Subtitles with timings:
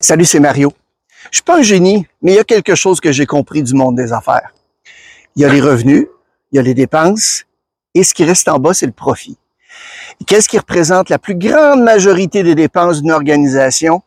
[0.00, 0.72] Salut, c'est Mario.
[1.32, 3.74] Je suis pas un génie, mais il y a quelque chose que j'ai compris du
[3.74, 4.54] monde des affaires.
[5.34, 6.06] Il y a les revenus,
[6.52, 7.46] il y a les dépenses,
[7.94, 9.36] et ce qui reste en bas, c'est le profit.
[10.24, 14.02] Qu'est-ce qui représente la plus grande majorité des dépenses d'une organisation?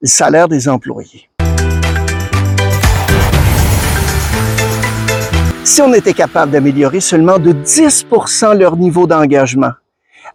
[0.00, 1.28] Le salaire des employés.
[5.64, 9.72] Si on était capable d'améliorer seulement de 10% leur niveau d'engagement,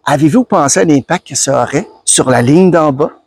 [0.03, 3.20] avez-vous pensé à l'impact que ça aurait sur la ligne d'en bas?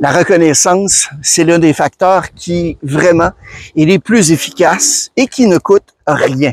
[0.00, 3.30] La reconnaissance, c'est l'un des facteurs qui vraiment
[3.76, 6.52] est les plus efficaces et qui ne coûte rien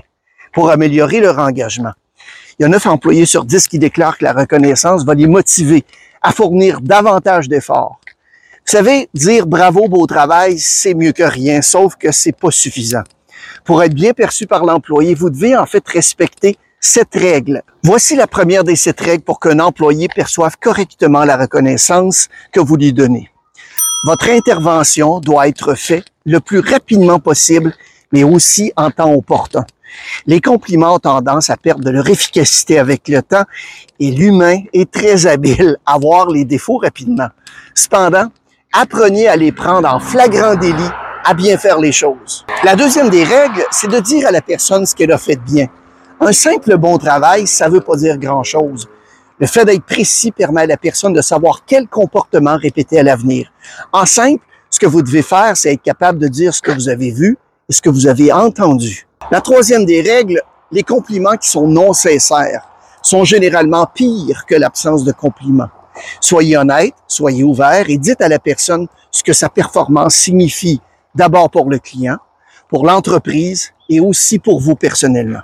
[0.53, 1.91] pour améliorer leur engagement.
[2.57, 5.83] Il y a 9 employés sur 10 qui déclarent que la reconnaissance va les motiver
[6.21, 7.99] à fournir davantage d'efforts.
[8.65, 13.03] Vous savez, dire bravo, beau travail, c'est mieux que rien, sauf que c'est pas suffisant.
[13.63, 17.63] Pour être bien perçu par l'employé, vous devez en fait respecter sept règles.
[17.83, 22.75] Voici la première des sept règles pour qu'un employé perçoive correctement la reconnaissance que vous
[22.75, 23.31] lui donnez.
[24.05, 27.73] Votre intervention doit être faite le plus rapidement possible,
[28.11, 29.65] mais aussi en temps opportun.
[30.27, 33.45] Les compliments ont tendance à perdre de leur efficacité avec le temps
[33.99, 37.29] et l'humain est très habile à voir les défauts rapidement.
[37.73, 38.27] Cependant,
[38.71, 40.91] apprenez à les prendre en flagrant délit
[41.23, 42.45] à bien faire les choses.
[42.63, 45.41] La deuxième des règles, c'est de dire à la personne ce qu'elle a fait de
[45.41, 45.67] bien.
[46.21, 48.87] Un simple bon travail, ça veut pas dire grand-chose.
[49.37, 53.51] Le fait d'être précis permet à la personne de savoir quel comportement répéter à l'avenir.
[53.91, 56.87] En simple, ce que vous devez faire, c'est être capable de dire ce que vous
[56.87, 57.37] avez vu
[57.69, 59.07] et ce que vous avez entendu.
[59.29, 62.65] La troisième des règles, les compliments qui sont non sincères
[63.01, 65.69] sont généralement pires que l'absence de compliments.
[66.21, 70.81] Soyez honnête, soyez ouvert et dites à la personne ce que sa performance signifie,
[71.13, 72.17] d'abord pour le client,
[72.69, 75.41] pour l'entreprise et aussi pour vous personnellement.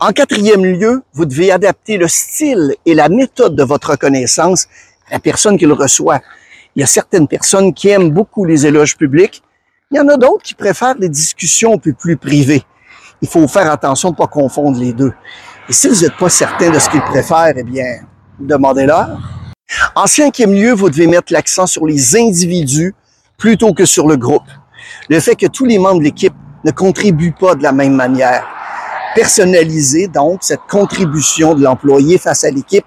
[0.00, 4.66] En quatrième lieu, vous devez adapter le style et la méthode de votre reconnaissance
[5.08, 6.20] à la personne qui le reçoit.
[6.74, 9.42] Il y a certaines personnes qui aiment beaucoup les éloges publics.
[9.90, 12.62] Il y en a d'autres qui préfèrent les discussions un peu plus privées.
[13.20, 15.12] Il faut faire attention de ne pas confondre les deux.
[15.68, 18.00] Et si vous n'êtes pas certain de ce qu'ils préfèrent, eh bien,
[18.40, 19.18] demandez-leur.
[19.94, 22.94] En cinquième lieu, vous devez mettre l'accent sur les individus
[23.38, 24.48] plutôt que sur le groupe.
[25.08, 28.44] Le fait que tous les membres de l'équipe ne contribuent pas de la même manière
[29.14, 32.84] personnaliser donc cette contribution de l'employé face à l'équipe,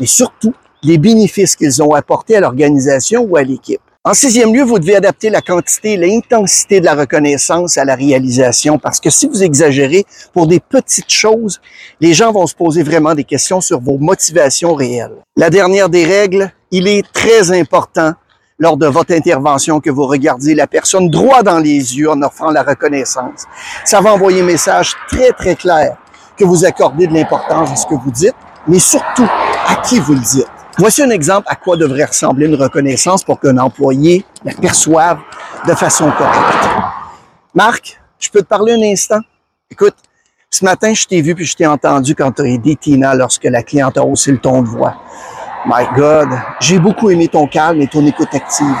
[0.00, 3.80] mais surtout les bénéfices qu'ils ont apportés à l'organisation ou à l'équipe.
[4.04, 7.94] En sixième lieu, vous devez adapter la quantité et l'intensité de la reconnaissance à la
[7.94, 11.60] réalisation parce que si vous exagérez pour des petites choses,
[12.00, 15.16] les gens vont se poser vraiment des questions sur vos motivations réelles.
[15.36, 18.14] La dernière des règles, il est très important
[18.58, 22.50] lors de votre intervention que vous regardiez la personne droit dans les yeux en offrant
[22.50, 23.44] la reconnaissance.
[23.84, 25.96] Ça va envoyer un message très, très clair
[26.36, 28.34] que vous accordez de l'importance à ce que vous dites,
[28.66, 29.28] mais surtout
[29.66, 30.46] à qui vous le dites.
[30.78, 35.18] Voici un exemple à quoi devrait ressembler une reconnaissance pour qu'un employé la perçoive
[35.66, 36.68] de façon correcte.
[37.54, 39.20] Marc, je peux te parler un instant?
[39.70, 39.96] Écoute,
[40.50, 43.44] ce matin, je t'ai vu puis je t'ai entendu quand tu as aidé Tina lorsque
[43.44, 44.94] la cliente a haussé le ton de voix.
[45.66, 46.28] My God,
[46.60, 48.76] j'ai beaucoup aimé ton calme et ton écoute active.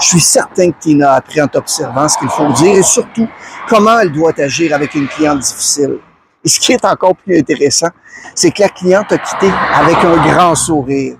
[0.00, 3.28] Je suis certain que Tina a appris en t'observant ce qu'il faut dire et surtout
[3.68, 5.98] comment elle doit agir avec une cliente difficile.
[6.44, 7.90] Et ce qui est encore plus intéressant,
[8.34, 11.16] c'est que la cliente a quitté avec un grand sourire.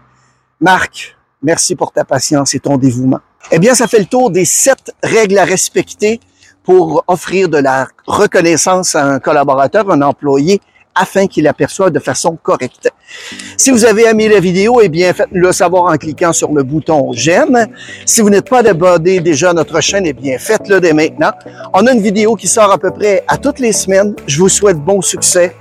[0.61, 3.21] Marc, merci pour ta patience et ton dévouement.
[3.51, 6.21] Eh bien, ça fait le tour des sept règles à respecter
[6.65, 10.61] pour offrir de la reconnaissance à un collaborateur, un employé
[10.95, 12.91] afin qu'il aperçoive de façon correcte.
[13.57, 17.13] Si vous avez aimé la vidéo, eh bien, faites-le savoir en cliquant sur le bouton
[17.13, 17.67] j'aime.
[18.07, 21.33] Si vous n'êtes pas abonné déjà notre chaîne, eh bien, faites-le dès maintenant.
[21.73, 24.15] On a une vidéo qui sort à peu près à toutes les semaines.
[24.27, 25.55] Je vous souhaite bon succès